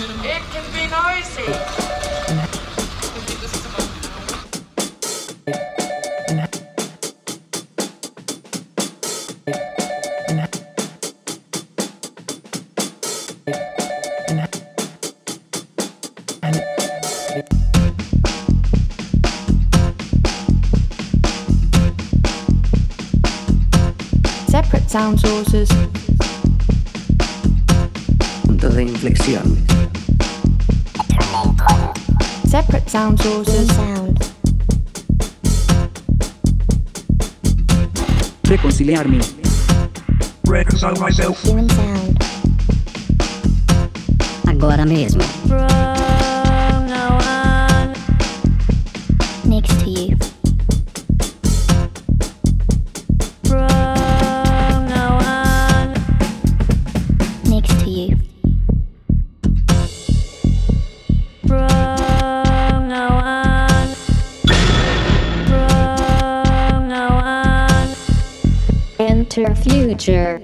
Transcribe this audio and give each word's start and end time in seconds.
It 0.00 0.42
can 0.52 0.64
be 0.72 0.86
noisy. 0.86 1.42
Separate 24.46 24.88
sound 24.88 25.18
sources. 25.18 26.07
Punto 28.78 28.92
de 28.92 28.92
inflexión. 28.92 29.56
Separate 32.48 32.88
sound 32.88 33.20
sources. 33.20 33.66
sound, 33.66 34.24
Reconciliarme. 38.44 39.18
reconcile 40.44 40.94
myself. 41.00 41.42
human 41.44 41.68
sound. 41.70 42.18
Agora 44.46 44.84
mesmo. 44.86 45.24
Next 49.44 49.76
to 49.80 49.90
you. 49.90 50.16
Next 57.50 57.80
to 57.80 57.90
you. 57.90 58.37
Enter 69.08 69.54
future. 69.56 70.38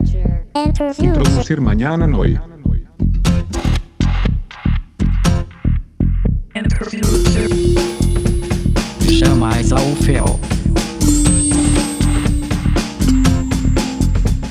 Enter 0.55 0.95
future. 0.95 1.21
Introducir 1.21 1.61
mañana 1.61 2.07
noi. 2.07 2.41
Enter 6.55 6.85
future. 6.89 7.49
Jamais 9.07 9.71
ao 9.71 9.95
fel. 10.01 10.41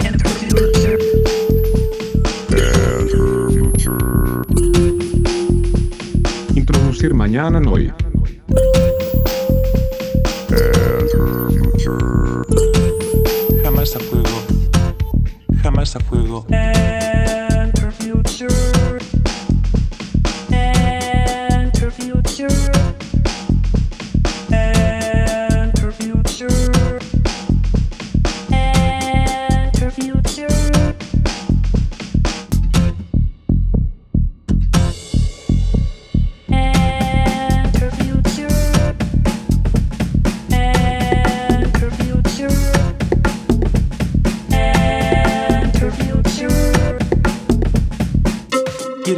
Enter 0.05 0.29
future. 0.29 0.97
Introducir 6.55 7.15
mañana 7.15 7.59
noi. 7.59 7.91
Jamás 13.83 13.95
a 13.97 13.99
fuego. 13.99 14.29
Jamás 15.61 15.95
a 15.97 15.99
fuego. 15.99 16.45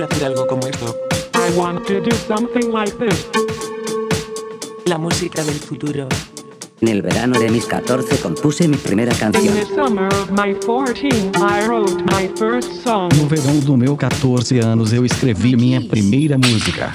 Hacer 0.06 0.26
algo 0.26 0.48
como 0.48 0.66
esto. 0.68 0.96
I 1.34 1.58
want 1.58 1.86
to 1.88 2.00
do 2.02 2.12
something 2.28 2.72
like 2.72 2.94
this. 2.98 3.28
La 4.86 4.98
música 4.98 5.44
del 5.44 5.56
futuro. 5.56 6.08
En 6.82 6.90
el 6.90 7.02
verano 7.02 7.40
de 7.40 7.50
mis 7.50 7.66
14 7.66 8.18
compuse 8.18 8.68
mi 8.68 8.78
primera 8.78 9.12
In 9.14 9.18
canción. 9.18 9.54
the 9.56 9.66
summer 9.66 10.08
of 10.14 10.30
my 10.32 10.54
14, 10.66 11.32
I 11.36 11.66
wrote 11.68 12.04
my 12.12 12.28
first 12.38 12.84
song. 12.84 13.10
No 13.18 13.28
verão 13.28 13.60
do 13.62 13.78
meu 13.78 13.96
14 13.96 14.60
anos 14.60 14.92
eu 14.94 15.06
escrevi 15.06 15.56
minha 15.56 15.82
primeira 15.82 16.38
música. 16.38 16.94